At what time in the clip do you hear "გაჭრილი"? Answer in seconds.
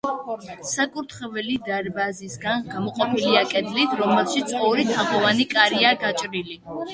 6.07-6.59